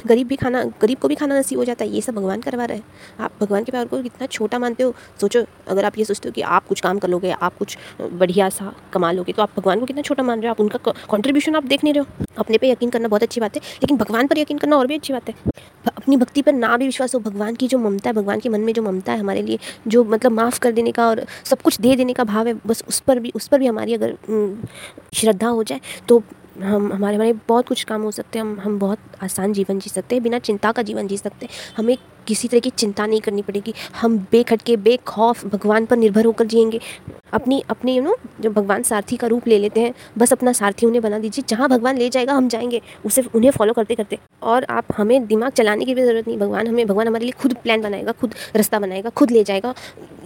गरीब 0.07 0.27
भी 0.27 0.35
खाना, 0.35 0.63
गरीब 0.81 0.97
को 0.97 1.07
भी 1.07 1.15
खाना 1.15 1.39
नसीब 1.39 1.59
हो 1.59 1.65
जाता 1.65 1.85
है, 1.85 1.91
ये 1.91 2.01
सब 2.01 2.15
भगवान 2.15 2.41
करवा 2.41 2.65
रहा 2.65 2.77
है। 2.77 2.83
आप 3.19 3.31
भगवान 3.41 3.63
के 3.63 3.71
प्यार 3.71 3.85
को 3.87 4.01
कितना 4.03 4.27
छोटा 4.27 4.59
मानते 4.59 4.83
हो? 4.83 4.93
सोचो, 5.21 5.43
अगर 5.67 5.85
आप 5.85 5.97
ये 5.97 6.05
सोचते 6.05 6.29
हो 6.29 6.33
कि 6.33 6.41
आप 6.41 6.67
कुछ 6.67 6.81
काम 6.81 6.99
कर 6.99 7.07
लोगे, 7.07 7.31
आप 7.31 7.57
कुछ 7.57 7.77
बढ़िया 8.01 8.49
सा 8.49 8.73
कमा 8.93 9.11
लोगे 9.11 9.33
तो 9.33 9.41
आप 9.41 9.51
भगवान 9.57 9.79
को 9.79 9.85
कितना 9.85 10.01
छोटा 10.01 10.23
मान 10.23 10.39
रहे 10.39 10.47
हो? 10.47 10.51
आप 10.51 10.59
उनका 10.61 10.91
कॉन्ट्रीब्यूशन 11.09 11.55
आप 11.55 11.63
देख 11.65 11.83
नहीं 11.83 11.93
रहे 11.93 12.01
हो। 12.01 12.25
अपने 12.37 12.57
पे 12.57 12.71
यकीन 12.71 12.89
करना 12.89 13.07
बहुत 13.07 13.23
अच्छी 13.23 13.41
बात 13.41 13.55
है, 13.55 13.61
लेकिन 13.81 13.97
भगवान 13.97 14.27
पर 14.27 14.37
यकीन 14.37 14.57
करना 14.57 14.77
और 14.77 14.87
भी 14.87 14.95
अच्छी 14.95 15.13
बात 15.13 15.29
है। 15.29 15.35
अपनी 15.87 16.17
भक्ति 16.17 16.41
पर 16.41 16.53
ना 16.53 16.75
भी 16.77 16.85
विश्वास 16.85 17.13
हो, 17.15 17.19
भगवान 17.19 17.55
की 17.55 17.67
जो 17.67 17.77
ममता 17.77 18.09
है, 18.09 18.13
भगवान 18.13 18.39
के 18.39 18.49
मन 18.49 18.61
में 18.61 18.73
जो 18.73 18.81
ममता 18.81 19.11
है 19.11 19.19
हमारे 19.19 19.41
लिए, 19.41 19.59
जो 19.87 20.03
मतलब 20.03 20.31
माफ़ 20.31 20.59
कर 20.59 20.71
देने 20.71 20.91
का 20.91 21.07
और 21.07 21.25
सब 21.45 21.61
कुछ 21.61 21.79
दे 21.81 21.95
देने 21.95 22.13
का 22.13 22.23
भाव 22.23 22.47
है, 22.47 22.53
बस 22.67 22.83
उस 22.87 22.99
पर 22.99 23.19
भी, 23.19 23.31
उस 23.35 23.47
पर 23.47 23.59
भी 23.59 23.67
हमारी 23.67 23.93
अगर 23.93 24.15
श्रद्धा 25.13 25.47
हो 25.47 25.63
जाए 25.63 25.81
तो 26.07 26.21
हम, 26.63 26.93
हमारे 26.93 27.15
हमारे 27.15 27.33
बहुत 27.47 27.67
कुछ 27.67 27.83
काम 27.83 28.01
हो 28.01 28.11
सकते 28.11 28.39
हैं, 28.39 28.45
हम 28.45 28.59
हम 28.59 28.79
बहुत 28.79 28.99
आसान 29.23 29.53
जीवन 29.53 29.79
जी 29.79 29.89
सकते 29.89 30.15
हैं, 30.15 30.23
बिना 30.23 30.39
चिंता 30.39 30.71
का 30.71 30.81
जीवन 30.81 31.07
जी 31.07 31.17
सकते 31.17 31.45
हैं। 31.45 31.53
हमें 31.77 31.97
किसी 32.27 32.47
तरह 32.47 32.59
की 32.59 32.69
चिंता 32.69 33.05
नहीं 33.05 33.21
करनी 33.21 33.41
पड़ेगी। 33.41 33.73
हम 34.01 34.17
बेखटके, 34.31 34.77
बेखौफ 34.77 35.45
भगवान 35.45 35.85
पर 35.85 35.97
निर्भर 35.97 36.25
होकर 36.25 36.45
जिएँगे। 36.45 36.79
अपनी, 37.33 37.63
अपने 37.69 37.95
यू 37.95 38.03
नो 38.03 38.17
जो 38.41 38.49
भगवान 38.49 38.83
सारथी 38.83 39.17
का 39.17 39.27
रूप 39.27 39.47
ले 39.47 39.59
लेते 39.59 39.81
हैं, 39.81 39.93
बस 40.17 40.33
अपना 40.33 40.53
सारथी 40.53 40.85
उन्हें 40.85 41.01
बना 41.01 41.19
दीजिए। 41.19 41.43
जहाँ 41.49 41.69
भगवान 41.69 41.97
ले 41.97 42.09
जाएगा, 42.09 42.33
हम 42.33 42.47
जाएँगे। 42.47 42.81
उसे 43.05 43.23
उन्हें 43.35 43.51
फॉलो 43.51 43.73
करते 43.73 43.95
करते। 43.95 44.17
और 44.43 44.63
आप 44.69 44.85
हमें 44.97 45.25
दिमाग 45.25 45.51
चलाने 45.51 45.85
की 45.85 45.95
भी 45.95 46.03
ज़रूरत 46.03 46.27
नहीं। 46.27 46.37
भगवान 46.37 46.67
हमें, 46.67 46.87
भगवान 46.87 47.07
हमारे 47.07 47.25
लिए 47.25 47.31
खुद 47.31 47.53
प्लान 47.53 47.81
बनाएगा, 47.81 48.11
खुद 48.11 48.35
रास्ता 48.55 48.79
बनाएगा, 48.79 49.09
खुद 49.09 49.31
ले 49.31 49.43
जाएगा। 49.43 49.73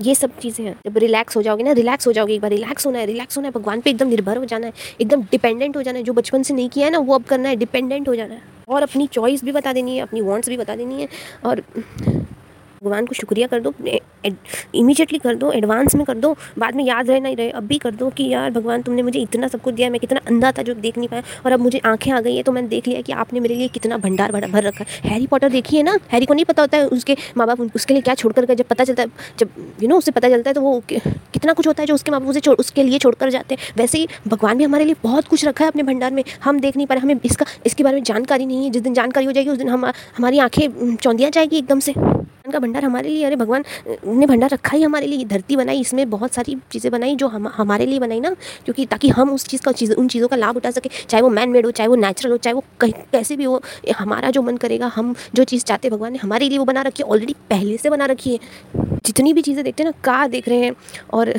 ये 0.01 0.15
सब 0.15 0.39
चीज़ें 0.39 0.65
हैं। 0.65 0.75
जब 0.85 0.97
रिलैक्स 0.97 1.37
हो 1.37 1.41
जाओगे 1.41 1.63
ना 1.63 1.71
रिलैक्स 1.71 2.07
हो 2.07 2.11
जाओगे 2.11 2.33
एक 2.33 2.41
बार। 2.41 2.51
रिलैक्स 2.51 2.85
होना 2.85 2.99
है 2.99 3.05
रिलैक्स 3.05 3.37
होना 3.37 3.47
है। 3.47 3.51
भगवान 3.51 3.81
पर 3.81 3.89
एकदम 3.89 4.07
निर्भर 4.07 4.37
हो 4.37 4.45
जाना 4.45 4.67
है। 4.67 4.73
एकदम 5.01 5.21
डिपेंडेंट 5.21 5.77
हो 5.77 5.81
जाना 5.81 5.97
है। 5.97 6.03
जो 6.03 6.13
बचपन 6.13 6.43
से 6.43 6.53
नहीं 6.53 6.69
किया 6.69 6.85
है 6.85 6.91
ना, 6.91 6.99
वो 6.99 7.15
अब 7.15 7.23
करना 7.23 7.49
है। 7.49 7.55
डिपेंडेंट 7.55 8.07
हो 8.07 8.15
जाना 8.15 8.33
है। 8.33 8.50
और 8.71 8.83
अपनी 8.83 9.07
चॉइस 9.07 9.43
भी 9.43 9.51
बता 9.51 9.73
देनी 9.73 9.95
है 9.97 10.01
अपनी 10.01 10.21
वांट्स 10.21 10.49
भी 10.49 10.57
बता 10.57 10.75
देनी 10.75 11.01
है 11.01 11.07
और 11.45 11.63
भगवान 12.81 13.05
को 13.05 13.13
शुक्रिया 13.13 13.47
कर 13.47 13.59
दो 13.59 13.73
इमीजिएटली 14.75 15.17
कर 15.19 15.35
दो 15.35 15.51
एडवांस 15.51 15.95
में 15.95 16.03
कर 16.05 16.17
दो, 16.17 16.33
बाद 16.59 16.75
में 16.75 16.83
याद 16.83 17.09
रहे 17.09 17.19
नहीं 17.19 17.35
रहे, 17.35 17.49
अब 17.49 17.63
भी 17.63 17.77
कर 17.77 17.91
दो 17.95 18.09
कि 18.09 18.27
यार 18.27 18.51
भगवान 18.51 18.81
तुमने 18.81 19.01
मुझे 19.01 19.19
इतना 19.19 19.47
सब 19.47 19.61
कुछ 19.61 19.75
दिया, 19.75 19.89
मैं 19.89 19.99
कितना 19.99 20.19
अंधा 20.27 20.51
था 20.51 20.61
जो 20.61 20.73
देख 20.75 20.97
नहीं 20.97 21.07
पाया 21.07 21.23
और 21.45 21.51
अब 21.51 21.59
मुझे 21.59 21.79
आँखें 21.85 22.11
आ 22.11 22.19
गई 22.21 22.35
है 22.35 22.43
तो 22.43 22.51
मैंने 22.51 22.67
देख 22.67 22.87
लिया 22.87 23.01
कि 23.01 23.13
आपने 23.13 23.39
मेरे 23.39 23.55
लिए 23.55 23.67
कितना 23.67 23.97
भंडार 23.97 24.31
भर 24.31 24.47
भर 24.51 24.63
रखा 24.63 24.83
है। 24.83 25.09
हैरी 25.09 25.27
पॉटर 25.27 25.49
देखी 25.49 25.77
है 25.77 25.83
ना? 25.83 25.97
हैरी 26.11 26.25
को 26.25 26.33
नहीं 26.33 26.45
पता 26.45 26.61
होता 26.61 26.77
है 26.77 26.87
उसके 26.89 27.17
माँ 27.37 27.47
बाप 27.47 27.61
उसके 27.75 27.93
लिए 27.93 28.01
क्या 28.01 28.15
छोड़ 28.15 28.33
कर 28.33 28.45
गए, 28.45 28.55
जब 28.55 28.65
पता 28.65 28.83
चलता 28.83 29.03
है, 29.03 29.09
जब 29.39 29.49
यू 29.83 29.89
नो 29.89 29.97
उसे 29.97 30.11
पता 30.11 30.29
चलता 30.29 30.49
है 30.49 30.53
तो 30.53 30.61
वो 30.61 30.81
कितना 30.89 31.53
कुछ 31.53 31.67
होता 31.67 31.83
है 31.83 31.87
जो 31.87 31.95
उसके 31.95 32.11
माँ 32.11 32.19
बाप 32.19 32.29
उसे 32.29 32.39
छोड़ 32.39 32.55
उसके 32.57 32.83
लिए 32.83 32.99
छोड़ 32.99 33.13
कर 33.15 33.29
जाते 33.29 33.55
हैं। 33.55 33.73
वैसे 33.77 33.97
ही 33.97 34.07
भगवान 34.27 34.57
भी 34.57 34.63
हमारे 34.63 34.85
लिए 34.85 34.95
बहुत 35.03 35.27
कुछ 35.27 35.45
रखा 35.45 35.65
है 35.65 35.71
अपने 35.71 35.83
भंडार 35.83 36.11
में। 36.11 36.23
हम 36.43 36.59
देख 36.59 36.77
नहीं 36.77 36.87
पा 36.87 36.95
रहे, 36.95 37.03
हमें 37.03 37.19
इसका 37.25 37.45
इसके 37.65 37.83
बारे 37.83 37.95
में 37.95 38.03
जानकारी 38.03 38.45
नहीं 38.45 38.65
है। 38.65 38.69
जिस 38.71 38.81
दिन 38.81 38.93
जानकारी 38.93 39.25
हो 39.25 39.31
जाएगी, 39.31 39.49
उस 39.49 39.57
दिन 39.57 39.69
हम 39.69 39.85
हमारी 40.17 40.39
आँखें 40.39 40.95
चौंधिया 40.95 41.29
जाएगी 41.29 41.57
एकदम 41.57 41.79
से। 41.79 41.93
का 42.43 42.59
भंडार 42.59 42.70
हमारे 42.79 43.09
लिए, 43.09 43.25
अरे 43.25 43.35
भगवान, 43.35 43.63
ने 44.05 44.25
भंडार 44.25 44.49
रखा 44.49 44.77
ही 44.77 44.83
हमारे 44.83 45.07
लिए, 45.07 45.25
धरती 45.25 45.55
बनाई, 45.55 45.79
इसमें 45.79 46.09
बहुत 46.09 46.33
सारी 46.33 46.57
चीज़ें 46.71 46.91
बनाई 46.91 47.15
जो 47.15 47.27
हम, 47.27 47.47
हमारे 47.47 47.85
लिए 47.85 47.99
बनाई 47.99 48.19
ना, 48.19 48.29
क्योंकि 48.65 48.85
ताकि 48.85 49.09
हम 49.09 49.31
उस 49.31 49.45
चीज़ 49.47 49.61
का, 49.61 49.71
चीज़, 49.71 49.93
उन 49.93 50.07
चीज़ों 50.07 50.27
का 50.27 50.35
लाभ 50.35 50.57
उठा 50.57 50.71
सके, 50.71 50.89
चाहे 51.09 51.21
वो 51.21 51.29
मैन 51.29 51.49
मेड 51.49 51.65
हो, 51.65 51.71
चाहे 51.71 51.87
वो 51.87 51.95
नेचुरल 51.95 52.31
हो, 52.31 52.37
चाहे 52.37 52.53
वो 52.53 52.63
कहीं, 52.79 52.93
कैसे 53.11 53.35
भी 53.35 53.43
हो 53.43 53.61
हमारा 53.97 54.29
जो 54.29 54.41
मन 54.41 54.57
करेगा, 54.57 54.91
हम 54.95 55.15
जो 55.35 55.43
चीज़ 55.43 55.63
चाहते 55.63 55.89
भगवान 55.89 56.11
ने 56.13 56.19
हमारे 56.19 56.49
लिए 56.49 56.57
वो 56.57 56.65
बना 56.65 56.81
रखी 56.81 57.03
है 57.03 57.09
ऑलरेडी 57.09 57.35
पहले 57.49 57.77
से 57.77 57.89
बना 57.89 58.05
रखी 58.05 58.33
है। 58.33 58.39
जितनी 59.05 59.33
भी 59.33 59.41
चीज़ें 59.41 59.63
देखते 59.63 59.83
हैं 59.83 59.89
ना, 59.89 59.97
कार 60.03 60.27
देख 60.29 60.47
रहे 60.49 60.57
हैं, 60.57 60.75
और 61.13 61.33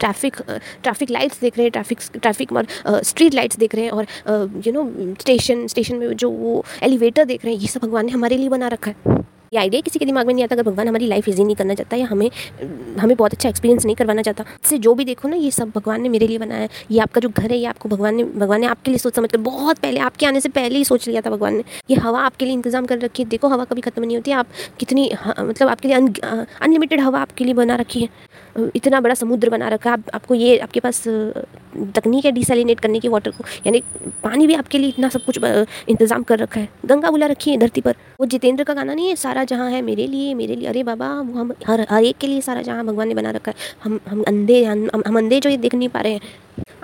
ट्रैफ़िक 0.00 0.36
ट्रैफ़िक 0.82 1.10
लाइट्स 1.10 1.40
देख 1.40 1.56
रहे 1.56 1.64
हैं 1.64 1.72
ट्रैफ़िक 1.72 1.98
ट्रैफ़िक 2.16 2.52
और 2.52 2.66
स्ट्रीट 3.02 3.34
लाइट्स 3.34 3.56
देख 3.58 3.74
रहे 3.74 3.84
हैं, 3.84 3.90
और 3.90 4.62
यू 4.66 4.72
नो 4.72 5.14
स्टेशन 5.20 5.66
स्टेशन 5.66 5.96
में 5.96 6.12
जो 6.14 6.30
वो 6.30 6.64
एलिवेटर 6.82 7.24
देख 7.24 7.44
रहे 7.44 7.54
हैं, 7.54 7.60
ये 7.60 7.68
सब 7.68 7.80
भगवान 7.80 8.06
ने 8.06 8.12
हमारे 8.12 8.36
लिए 8.36 8.48
बना 8.48 8.68
रखा 8.68 8.90
है। 8.90 9.24
ये 9.52 9.58
आइडिया 9.60 9.80
किसी 9.80 9.98
के 9.98 10.04
दिमाग 10.04 10.26
में 10.26 10.32
नहीं 10.34 10.44
आता, 10.44 10.54
अगर 10.54 10.62
भगवान 10.62 10.88
हमारी 10.88 11.06
लाइफ 11.06 11.28
इजी 11.28 11.44
नहीं 11.44 11.56
करना 11.56 11.74
चाहता 11.74 11.96
या 11.96 12.06
हमें 12.06 12.30
हमें 13.00 13.16
बहुत 13.16 13.32
अच्छा 13.32 13.48
एक्सपीरियंस 13.48 13.84
नहीं 13.84 13.96
करवाना 13.96 14.22
चाहता 14.22 14.44
इससे 14.64 14.78
जो 14.78 14.94
भी 14.94 15.04
देखो 15.04 15.28
ना, 15.28 15.36
ये 15.36 15.50
सब 15.50 15.70
भगवान 15.74 16.02
ने 16.02 16.08
मेरे 16.08 16.26
लिए 16.26 16.38
बनाया 16.38 16.60
है। 16.60 16.68
ये 16.90 17.00
आपका 17.00 17.20
जो 17.20 17.28
घर 17.28 17.50
है, 17.50 17.58
ये 17.58 17.66
आपको 17.66 17.88
भगवान 17.88 18.14
ने 18.14 18.24
भगवान 18.24 18.60
ने 18.60 18.66
आपके 18.66 18.90
लिए 18.90 18.98
सोच 18.98 19.14
समझ 19.16 19.30
कर, 19.30 19.38
बहुत 19.40 19.78
पहले, 19.78 20.00
आपके 20.00 20.26
आने 20.26 20.40
से 20.40 20.48
पहले 20.50 20.78
ही 20.78 20.84
सोच 20.84 21.08
लिया 21.08 21.20
था 21.20 21.30
भगवान 21.30 21.54
ने। 21.54 21.64
ये 21.90 21.96
हवा 21.98 22.20
आपके 22.22 22.44
लिए 22.44 22.54
इंतज़ाम 22.54 22.86
कर 22.86 22.98
रखी 23.00 23.22
है। 23.22 23.28
देखो, 23.28 23.48
हवा 23.48 23.64
कभी 23.64 23.80
खत्म 23.80 24.04
नहीं 24.04 24.16
होती, 24.16 24.30
आप 24.32 24.46
कितनी 24.80 25.10
मतलब 25.40 25.68
आपके 25.68 25.88
लिए 25.88 25.96
अनलिमिटेड 25.96 27.00
हवा 27.00 27.20
आपके 27.20 27.44
लिए 27.44 27.54
बना 27.54 27.76
रखी 27.76 28.00
है। 28.00 28.08
इतना 28.76 29.00
बड़ा 29.00 29.14
समुद्र 29.14 29.50
बना 29.50 29.68
रखा 29.68 29.90
है। 29.90 29.96
आप, 29.96 30.02
आपको 30.14 30.34
ये 30.34 30.58
आपके 30.58 30.80
पास 30.80 31.02
तकनीक 31.94 32.24
है 32.24 32.32
डिसलिनेट 32.32 32.80
करने 32.80 33.00
की 33.00 33.08
वाटर 33.08 33.30
को। 33.30 33.44
यानी 33.66 33.82
पानी 34.24 34.46
भी 34.46 34.54
आपके 34.54 34.78
लिए 34.78 34.88
इतना 34.88 35.08
सब 35.08 35.24
कुछ 35.24 35.38
इंतज़ाम 35.88 36.22
कर 36.22 36.38
रखा 36.38 36.60
है। 36.60 36.68
गंगा 36.86 37.10
बुला 37.10 37.26
रखी 37.26 37.50
है 37.50 37.56
धरती 37.58 37.80
पर। 37.80 37.94
वो 38.20 38.26
जितेंद्र 38.26 38.64
का 38.64 38.74
गाना 38.74 38.94
नहीं 38.94 39.08
है? 39.08 39.16
सारा 39.16 39.44
जहाँ 39.44 39.70
है 39.70 39.82
मेरे 39.82 40.06
लिए 40.06 40.34
मेरे 40.34 40.54
लिए। 40.54 40.68
अरे 40.68 40.82
बाबा 40.82 41.08
वो 41.12 41.38
हम 41.38 41.52
हर 41.66 41.86
हर 41.90 42.04
एक 42.04 42.16
के 42.16 42.26
लिए 42.26 42.40
सारा 42.40 42.62
जहाँ 42.62 42.84
भगवान 42.84 43.08
ने 43.08 43.14
बना 43.14 43.30
रखा 43.30 43.50
है। 43.50 43.74
हम 43.84 44.00
हम 44.08 44.22
अंधे 44.22 44.64
हम, 44.64 44.88
हम 44.96 45.16
अंधे 45.16 45.40
जो 45.40 45.50
ये 45.50 45.56
देख 45.58 45.74
नहीं 45.74 45.88
पा 45.88 46.00
रहे 46.00 46.12
हैं। 46.12 46.20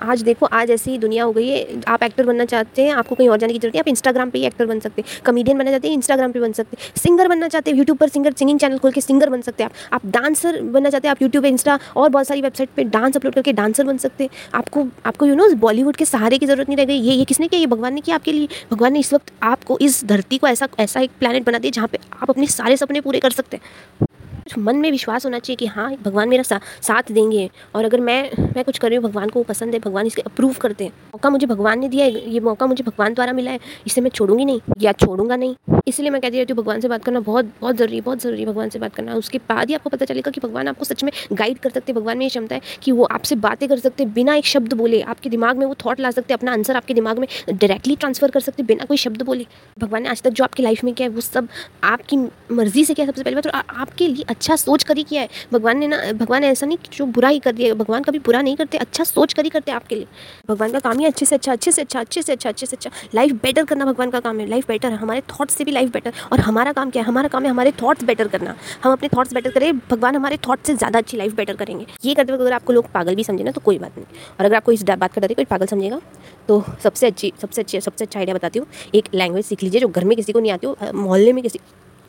आज 0.03 0.21
देखो, 0.21 0.45
आज 0.45 0.71
ऐसी 0.71 0.97
दुनिया 0.97 1.23
हो 1.23 1.31
गई 1.31 1.47
है। 1.47 1.81
आप 1.87 2.03
एक्टर 2.03 2.25
बनना 2.25 2.45
चाहते 2.45 2.83
हैं, 2.83 2.93
आपको 2.93 3.15
कहीं 3.15 3.27
और 3.29 3.37
जाने 3.37 3.53
की 3.53 3.59
ज़रूरत 3.59 3.75
है 3.75 3.79
आप 3.81 3.87
इंस्टाग्राम 3.87 4.29
पे 4.29 4.39
ही 4.39 4.45
एक्टर 4.45 4.65
बन 4.65 4.79
सकते 4.79 5.01
हैं 5.01 5.21
कमेडियन 5.25 5.57
बनना 5.57 5.71
चाहते 5.71 5.87
हैं 5.87 5.95
इंस्टाग्राम 5.95 6.31
पे 6.31 6.39
बन 6.39 6.51
सकते 6.53 6.77
हैं 6.79 6.91
सिंगर 7.01 7.27
बनना 7.27 7.47
चाहते 7.47 7.71
हैं 7.71 7.77
यूट्यूब 7.77 7.97
पर 7.97 8.09
सिंगर 8.09 8.33
सिंगिंग 8.33 8.59
चैनल 8.59 8.77
खोल 8.77 8.91
के 8.91 9.01
सिंगर 9.01 9.29
बन 9.29 9.41
सकते 9.41 9.63
हैं 9.63 9.69
आप। 9.69 9.93
आप 9.93 10.11
डांसर 10.11 10.61
बनना 10.63 10.89
चाहते 10.89 11.07
हैं, 11.07 11.11
आप 11.11 11.21
यूट्यूब 11.21 11.45
इंस्टा 11.45 11.79
और 11.95 12.09
बहुत 12.09 12.27
सारी 12.27 12.41
वेबसाइट 12.41 12.69
पर 12.77 12.83
डांस 12.89 13.17
अपलोड 13.17 13.33
करके 13.33 13.53
डांसर 13.53 13.83
बन 13.83 13.97
सकते 13.97 14.23
हैं। 14.23 14.29
आपको 14.55 14.85
आपको 15.05 15.25
यू 15.25 15.35
नो 15.35 15.49
बॉलीवुड 15.57 15.95
के 15.95 16.05
सहारे 16.05 16.37
की 16.37 16.45
ज़रूरत 16.45 16.69
नहीं 16.69 16.77
रह 16.77 16.85
गई। 16.85 16.97
ये 16.97 17.13
ये 17.13 17.25
किसने 17.25 17.47
किया? 17.47 17.59
ये 17.59 17.67
भगवान 17.67 17.93
ने 17.93 18.01
किया 18.01 18.15
आपके 18.15 18.31
लिए। 18.31 18.47
भगवान 18.71 18.93
ने 18.93 18.99
इस 18.99 19.13
वक्त 19.13 19.31
आपको 19.43 19.77
इस 19.81 20.03
धरती 20.05 20.37
को 20.37 20.47
ऐसा 20.47 20.67
ऐसा 20.79 20.99
एक 20.99 21.11
प्लानट 21.19 21.45
बना 21.45 21.57
दिया 21.57 21.71
जहाँ 21.71 21.87
पर 21.87 21.99
आप 22.21 22.29
अपने 22.29 22.47
सारे 22.49 22.77
सपने 22.77 23.01
पूरे 23.01 23.19
कर 23.19 23.31
सकते 23.31 23.57
हैं। 23.57 24.07
मन 24.57 24.75
में 24.75 24.89
विश्वास 24.91 25.25
होना 25.25 25.39
चाहिए 25.39 25.55
कि 25.55 25.65
हाँ 25.67 25.89
भगवान 25.95 26.29
मेरा 26.29 26.43
सा, 26.43 26.59
साथ 26.81 27.11
देंगे 27.11 27.49
और 27.75 27.85
अगर 27.85 27.99
मैं 28.01 28.21
मैं 28.55 28.63
कुछ 28.63 28.77
कर 28.77 28.89
रही 28.89 28.97
हूँ 28.97 29.03
भगवान 29.03 29.29
को 29.29 29.43
पसंद 29.43 29.73
है 29.73 29.79
भगवान 29.81 30.07
इसके 30.07 30.21
अप्रूव 30.23 30.55
करते 30.61 30.83
हैं। 30.83 30.91
मौका 31.13 31.29
मुझे 31.29 31.47
भगवान 31.47 31.79
ने 31.79 31.89
दिया 31.89 32.05
है 32.05 32.29
ये 32.31 32.39
मौका 32.41 32.65
मुझे 32.67 32.83
भगवान 32.83 33.13
द्वारा 33.13 33.33
मिला 33.33 33.51
है 33.51 33.59
इसे 33.87 34.01
मैं 34.01 34.09
छोड़ूँगी 34.11 34.45
नहीं 34.45 34.61
या 34.81 34.91
छोड़ूँगा 34.93 35.35
नहीं। 35.35 35.55
इसलिए 35.87 36.09
मैं 36.09 36.21
कहती 36.21 36.37
रहती 36.37 36.53
हूँ 36.53 36.61
भगवान 36.61 36.79
से 36.79 36.87
बात 36.87 37.03
करना 37.03 37.19
बहुत 37.21 37.45
बहुत 37.61 37.75
ज़रूरी 37.75 37.95
है 37.95 38.01
बहुत 38.01 38.21
ज़रूरी 38.21 38.45
भगवान 38.45 38.69
से 38.69 38.79
बात 38.79 38.95
करना। 38.95 39.15
उसके 39.15 39.37
बाद 39.49 39.69
ही 39.69 39.75
आपको 39.75 39.89
पता 39.89 40.05
चलेगा 40.05 40.31
कि 40.31 40.41
भगवान 40.41 40.67
आपको 40.67 40.85
सच 40.85 41.03
में 41.03 41.11
गाइड 41.33 41.59
कर 41.59 41.69
सकते 41.69 41.93
भगवान 41.93 42.17
में 42.17 42.25
ये 42.25 42.29
क्षमता 42.29 42.55
है 42.55 42.61
कि 42.83 42.91
वो 42.91 43.03
आपसे 43.05 43.35
बातें 43.37 43.67
कर 43.69 43.79
सकते 43.79 44.05
बिना 44.13 44.35
एक 44.35 44.45
शब्द 44.45 44.73
बोले। 44.73 45.01
आपके 45.03 45.29
दिमाग 45.29 45.57
में 45.57 45.65
वो 45.65 45.75
थॉट 45.85 45.99
ला 45.99 46.11
सकते 46.11 46.33
अपना 46.33 46.51
आंसर 46.53 46.75
आपके 46.75 46.93
दिमाग 46.93 47.19
में 47.19 47.27
डायरेक्टली 47.49 47.95
ट्रांसफ़र 47.95 48.31
कर 48.31 48.39
सकते 48.39 48.63
बिना 48.63 48.85
कोई 48.85 48.97
शब्द 48.97 49.21
बोले। 49.23 49.45
भगवान 49.77 50.03
ने 50.03 50.09
आज 50.09 50.21
तक 50.21 50.29
जो 50.31 50.43
आपकी 50.43 50.63
लाइफ 50.63 50.83
में 50.83 50.93
किया 50.93 51.07
है 51.07 51.13
वो 51.15 51.21
सब 51.21 51.47
आपकी 51.85 52.17
मर्ज़ी 52.51 52.85
से 52.85 52.93
किया 52.93 53.07
सबसे 53.07 53.23
पहले 53.23 53.35
बात 53.35 53.43
तो 53.43 53.79
आपके 53.81 54.07
लिए 54.07 54.25
अच्छा 54.33 54.55
सोच 54.55 54.83
कर 54.83 54.97
ही 54.97 55.03
किया 55.03 55.21
है। 55.21 55.29
भगवान 55.53 55.77
ने 55.77 55.87
ना, 55.87 55.97
भगवान 56.13 56.41
ने 56.41 56.47
ऐसा 56.49 56.65
नहीं 56.65 56.77
कि 56.77 56.89
जो 56.93 57.05
बुरा 57.07 57.29
ही 57.29 57.39
कर 57.39 57.51
दिया, 57.51 57.73
भगवान 57.75 58.03
कभी 58.03 58.19
बुरा 58.21 58.41
नहीं 58.41 58.55
करते 58.55 58.77
अच्छा 58.77 59.03
सोच 59.03 59.33
कर 59.33 59.43
ही 59.43 59.49
करते 59.49 59.71
आपके 59.71 59.95
लिए। 59.95 60.07
भगवान 60.47 60.71
का 60.71 60.79
काम 60.79 60.99
ही 60.99 61.05
अच्छे 61.05 61.25
से 61.25 61.35
अच्छा 61.35 61.51
अच्छे 61.51 61.71
से 61.71 61.81
अच्छा 61.81 61.99
अच्छे 61.99 62.21
से 62.21 62.31
अच्छा 62.31 62.49
अच्छे 62.49 62.65
से 62.65 62.75
अच्छा। 62.75 62.91
लाइफ 63.15 63.31
बेटर 63.43 63.65
करना 63.65 63.85
भगवान 63.85 64.09
का 64.09 64.19
काम 64.19 64.39
है 64.39 64.47
लाइफ 64.47 64.67
बेटर 64.67 64.91
है। 64.91 64.97
हमारे 64.97 65.21
थॉट्स 65.31 65.55
से 65.55 65.63
भी 65.63 65.71
लाइफ 65.71 65.91
बेटर 65.91 66.13
और 66.31 66.39
हमारा 66.41 66.71
काम 66.73 66.89
क्या 66.89 67.03
है? 67.03 67.07
हमारा 67.07 67.27
काम 67.27 67.43
है 67.43 67.49
हमारे 67.49 67.71
थॉट्स 67.81 68.03
बेटर 68.03 68.27
करना। 68.27 68.55
हम 68.83 68.91
अपने 68.91 69.09
थॉट्स 69.09 69.33
बेटर 69.33 69.51
करें, 69.51 69.71
भगवान 69.81 70.15
हमारे 70.15 70.37
थॉट्स 70.47 70.67
से 70.67 70.75
ज़्यादा 70.75 70.99
अच्छी 70.99 71.17
लाइफ 71.17 71.33
बेटर 71.35 71.55
करेंगे। 71.55 71.85
ये 72.05 72.13
करते 72.13 72.31
वक्त 72.33 72.41
अगर 72.41 72.53
आपको 72.53 72.73
लोग 72.73 72.91
पागल 72.93 73.15
भी 73.15 73.23
समझे 73.23 73.43
ना 73.43 73.51
तो 73.51 73.61
कोई 73.61 73.77
बात 73.79 73.97
नहीं। 73.97 74.05
और 74.39 74.45
अगर 74.45 74.55
आपको 74.55 74.71
इस 74.71 74.83
बात 74.85 75.13
का 75.13 75.21
डर 75.21 75.33
कोई 75.33 75.45
पागल 75.45 75.65
समझेगा 75.65 75.99
तो 76.47 76.63
सबसे 76.83 77.07
अच्छी 77.07 77.31
सबसे 77.41 77.61
अच्छी, 77.61 77.81
सबसे 77.81 78.05
अच्छा 78.05 78.19
आइडिया 78.19 78.35
बताती 78.35 78.59
हूँ। 78.59 78.67
एक 78.95 79.05
लैंग्वेज 79.13 79.45
सीख 79.45 79.63
लीजिए 79.63 79.81
जो 79.81 79.87
घर 79.87 80.03
में 80.03 80.15
किसी 80.17 80.31
को 80.31 80.39
नहीं 80.39 80.51
आती 80.51 80.67
हो, 80.67 80.75
मोहल्ले 80.93 81.33
में 81.33 81.41
किसी 81.43 81.59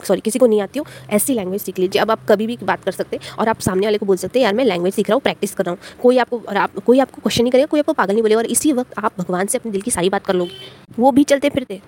सॉरी 0.04 0.20
किसी 0.20 0.38
को 0.38 0.46
नहीं 0.46 0.60
आती 0.60 0.78
हो, 0.78 0.84
ऐसी 1.10 1.34
लैंग्वेज 1.34 1.62
सीख 1.62 1.78
लीजिए। 1.78 2.02
अब 2.02 2.10
आप 2.10 2.26
कभी 2.28 2.46
भी 2.46 2.58
बात 2.64 2.84
कर 2.84 2.92
सकते 2.92 3.16
हैं 3.16 3.36
और 3.36 3.48
आप 3.48 3.60
सामने 3.60 3.86
वाले 3.86 3.98
को 3.98 4.06
बोल 4.06 4.16
सकते 4.16 4.38
हैं, 4.38 4.44
यार, 4.44 4.54
मैं 4.54 4.64
लैंग्वेज 4.64 4.94
सीख 4.94 5.08
रहा 5.10 5.14
हूँ 5.14 5.22
प्रैक्टिस 5.22 5.54
कर 5.54 5.64
रहा 5.64 5.72
हूँ। 5.72 6.00
कोई 6.02 6.18
आपको, 6.18 6.38
और 6.38 6.56
आप, 6.56 6.78
कोई 6.78 6.98
आपको 6.98 7.22
क्वेश्चन 7.22 7.42
नहीं 7.42 7.52
करेगा, 7.52 7.66
कोई 7.66 7.80
आपको 7.80 7.92
पागल 7.92 8.12
नहीं 8.12 8.22
बोलेगा 8.22 8.40
और 8.40 8.46
इसी 8.46 8.72
वक्त 8.72 8.98
आप 8.98 9.12
भगवान 9.18 9.46
से 9.46 9.58
अपने 9.58 9.72
दिल 9.72 9.80
की 9.80 9.90
सारी 9.90 10.10
बात 10.10 10.26
कर 10.26 10.34
लोगे। 10.34 10.82
वो 10.98 11.10
भी 11.12 11.24
चलते 11.24 11.48
फिरते। 11.50 11.80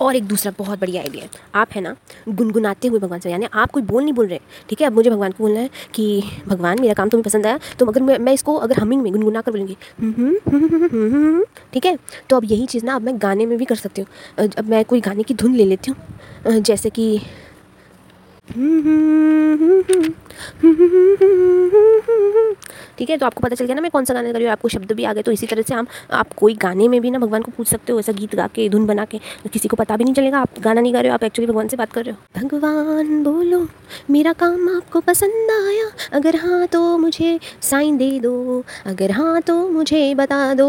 और 0.00 0.16
एक 0.16 0.24
दूसरा 0.24 0.52
बहुत 0.58 0.80
बढ़िया 0.80 1.02
आइडिया 1.02 1.24
है। 1.24 1.30
आप 1.54 1.72
है 1.72 1.80
ना, 1.80 1.94
गुनगुनाते 2.28 2.88
हुए 2.88 2.98
भगवान 3.00 3.20
से, 3.20 3.30
यानी 3.30 3.46
आप 3.54 3.70
कोई 3.70 3.82
बोल 3.82 4.02
नहीं 4.02 4.12
बोल 4.12 4.26
रहे। 4.26 4.38
ठीक 4.68 4.80
है, 4.80 4.86
अब 4.86 4.92
मुझे 4.92 5.10
भगवान 5.10 5.32
को 5.32 5.44
बोलना 5.44 5.60
है 5.60 5.70
कि, 5.94 6.22
भगवान, 6.48 6.80
मेरा 6.80 6.94
काम 6.94 7.08
तुम्हें 7.08 7.24
पसंद 7.24 7.46
आया 7.46 7.58
तो 7.78 7.86
अगर 7.86 8.02
मैं 8.02 8.18
मैं 8.18 8.32
इसको 8.32 8.54
अगर 8.56 8.80
हमिंग 8.80 9.02
में 9.02 9.12
गुनगुना 9.12 9.40
कर 9.40 9.52
बोलूँगी, 9.52 9.76
ठीक 11.72 11.86
है 11.86 11.96
तो 12.30 12.36
अब 12.36 12.44
यही 12.44 12.66
चीज़ 12.66 12.84
ना, 12.84 12.94
अब 12.94 13.02
मैं 13.02 13.14
गाने 13.22 13.46
में 13.46 13.56
भी 13.58 13.64
कर 13.64 13.76
सकती 13.76 14.02
हूँ। 14.02 14.48
अब 14.48 14.68
मैं 14.70 14.84
कोई 14.84 15.00
गाने 15.00 15.22
की 15.22 15.34
धुन 15.34 15.54
ले 15.54 15.64
लेती 15.64 15.90
हूँ 15.90 16.58
जैसे 16.60 16.90
कि 16.90 17.20
ठीक 22.98 23.10
है 23.10 23.16
तो 23.16 23.26
आपको 23.26 23.40
पता 23.40 23.54
चल 23.54 23.64
गया 23.64 23.74
ना 23.74 23.80
मैं 23.80 23.90
कौन 23.90 24.04
सा 24.04 24.14
गाना 24.14 24.28
कर 24.28 24.34
रही 24.34 24.44
हूँ, 24.44 24.52
आपको 24.52 24.68
शब्द 24.68 24.92
भी 24.92 25.04
आ 25.04 25.12
गए 25.12 25.22
तो 25.22 25.32
इसी 25.32 25.46
तरह 25.46 25.62
से 25.62 25.74
हम, 25.74 25.86
आप 26.12 26.32
कोई 26.32 26.54
गाने 26.54 26.88
में 26.88 27.00
भी 27.00 27.10
ना 27.10 27.18
भगवान 27.18 27.42
को 27.42 27.52
पूछ 27.56 27.68
सकते 27.68 27.92
हो, 27.92 27.98
ऐसा 28.00 28.12
गीत 28.12 28.34
गा 28.34 28.46
के, 28.46 28.68
धुन 28.68 28.86
बना 28.86 29.04
के 29.04 29.18
तो 29.18 29.50
किसी 29.52 29.68
को 29.68 29.76
पता 29.76 29.96
भी 29.96 30.04
नहीं 30.04 30.14
चलेगा, 30.14 30.38
आप 30.38 30.58
गाना 30.60 30.80
नहीं 30.80 30.94
गा 30.94 31.00
रहे 31.00 31.10
हो, 31.10 31.14
आप 31.14 31.24
एक्चुअली 31.24 31.46
भगवान 31.52 31.68
से 31.68 31.76
बात 31.76 31.92
कर 31.92 32.04
रहे 32.04 32.14
हो। 32.14 32.18
भगवान 32.40 33.22
बोलो, 33.24 33.66
मेरा 34.10 34.32
काम 34.32 34.68
आपको 34.76 35.00
पसंद 35.00 35.50
आया, 35.50 35.90
अगर 36.12 36.36
हाँ 36.36 36.66
तो 36.66 36.98
मुझे 36.98 37.38
साइन 37.62 37.96
दे 37.96 38.18
दो, 38.20 38.64
अगर 38.86 39.10
हाँ 39.10 39.40
तो 39.42 39.68
मुझे 39.68 40.14
बता 40.14 40.54
दो। 40.54 40.68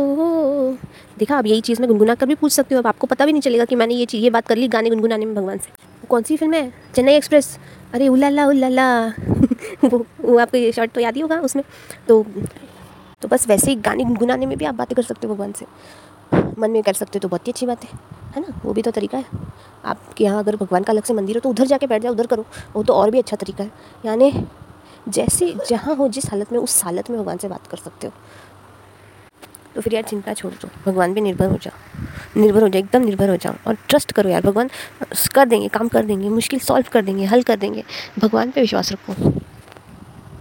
देखा, 1.20 1.38
आप 1.38 1.46
यही 1.46 1.62
चीज़ 1.62 1.82
में 1.82 1.88
गुनगुना 1.90 2.16
कर 2.16 2.26
भी 2.26 2.36
पूछ 2.36 2.52
सकते 2.52 2.76
हो, 2.76 2.82
अब 2.82 2.88
आपको 2.88 3.08
पता 3.08 3.26
भी 3.26 3.32
नहीं 3.32 3.42
चलेगा 3.42 3.66
कि 3.66 3.76
मैंने 3.76 3.96
ये 3.96 4.06
चीज़ 4.06 4.24
ये 4.24 4.30
बात 4.30 4.48
कर 4.48 4.58
ली 4.58 4.68
गाने 4.68 4.90
गुनगुनाने 4.90 5.26
में 5.26 5.36
भगवान 5.36 5.58
से। 5.58 5.92
कौन 6.14 6.24
सी 6.24 6.38
फ़िल्म 6.38 6.54
है? 6.54 6.74
चेन्नई 6.96 7.14
एक्सप्रेस। 7.14 7.60
अरे 7.94 8.08
उलाला 8.08 8.46
उलाला 8.46 8.86
वो 9.84 10.06
वो 10.22 10.38
आपको 10.40 10.58
ये 10.58 10.72
शॉर्ट 10.72 10.92
तो 10.92 11.02
याद 11.02 11.16
ही 11.16 11.22
होगा 11.22 11.40
उसमें। 11.40 11.64
तो 12.08 12.26
तो 13.22 13.28
बस 13.28 13.48
वैसे 13.48 13.70
ही 13.72 13.76
गाने 13.76 14.04
गुनगुनाने 14.04 14.46
में 14.46 14.58
भी 14.58 14.66
आप 14.66 14.76
बातें 14.76 14.96
कर 14.96 15.04
सकते 15.04 15.28
हो 15.28 15.34
भगवान 15.34 15.52
से। 15.52 15.66
मन 16.60 16.72
में 16.72 16.84
कर 16.84 16.94
सकते 16.94 17.18
हो 17.18 17.20
तो 17.20 17.28
बहुत 17.28 17.48
ही 17.48 17.52
अच्छी 17.52 17.66
बात 17.66 17.84
है। 17.84 17.90
है 18.36 18.42
ना? 18.42 18.62
वो 18.66 18.74
भी 18.74 18.82
तो 18.82 18.92
तरीका 18.92 19.18
है। 19.18 19.26
आपके 19.86 20.24
यहाँ 20.24 20.40
अगर 20.40 20.56
भगवान 20.56 20.84
का 20.84 20.94
अलग 20.94 21.04
से 21.04 21.14
मंदिर 21.14 21.36
हो 21.36 21.40
तो 21.40 21.50
उधर 21.50 21.66
जाके 21.66 21.88
बैठ 21.88 22.02
जाओ, 22.02 22.12
उधर 22.12 22.28
करो। 22.28 22.46
वो 22.76 22.84
तो 22.84 22.94
और 22.94 23.12
भी 23.12 23.20
अच्छा 23.20 23.38
तरीका 23.38 23.64
है। 23.64 23.72
यानी 24.06 24.48
जैसे 25.10 25.56
जहाँ 25.70 25.96
हो, 25.96 26.08
जिस 26.08 26.30
हालत 26.32 26.52
में, 26.52 26.60
उस 26.60 26.84
हालत 26.84 27.10
में 27.10 27.20
भगवान 27.20 27.38
से 27.38 27.48
बात 27.48 27.68
कर 27.68 27.78
सकते 27.78 28.08
हो। 28.08 28.14
तो 29.76 29.82
फिर 29.82 29.94
यार 29.94 30.04
चिंता 30.04 30.34
छोड़ 30.34 30.54
दो। 30.54 30.70
भगवान 30.86 31.14
पे 31.14 31.22
निर्भर 31.22 31.48
हो 31.48 31.58
जाओ। 31.62 32.42
निर्भर 32.42 32.62
हो 32.62 32.70
जाओ, 32.70 32.80
एकदम 32.80 33.02
निर्भर 33.02 33.30
हो 33.30 33.36
जाओ 33.36 33.56
और 33.68 33.78
ट्रस्ट 33.90 34.12
करो 34.12 34.30
यार। 34.30 34.42
भगवान, 34.42 34.70
कर 35.36 35.46
देंगे, 35.46 35.68
काम 35.68 35.88
कर 35.88 36.06
देंगे, 36.06 36.30
मुश्किल 36.30 36.60
सॉल्व 36.60 36.86
कर 36.92 37.02
देंगे, 37.02 37.26
हल 37.26 37.44
कर 37.44 37.56
देंगे। 37.56 37.84
भगवान 38.20 38.52
पे 38.52 38.62
विश्वास 38.62 38.92
रखो। 38.92 39.43